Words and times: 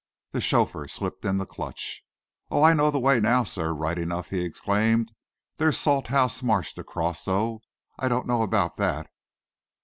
The 0.31 0.41
chauffeur 0.41 0.87
slipped 0.87 1.25
in 1.25 1.37
the 1.37 1.45
clutch. 1.45 2.01
"Oh, 2.49 2.63
I 2.63 2.73
know 2.73 2.89
the 2.89 2.97
way 2.97 3.19
now, 3.19 3.43
sir, 3.43 3.71
right 3.71 3.99
enough!" 3.99 4.29
he 4.29 4.43
exclaimed. 4.43 5.13
"There's 5.57 5.77
Salthouse 5.77 6.41
marsh 6.41 6.73
to 6.73 6.83
cross, 6.83 7.23
though. 7.23 7.61
I 7.99 8.07
don't 8.07 8.25
know 8.25 8.41
about 8.41 8.77
that." 8.77 9.11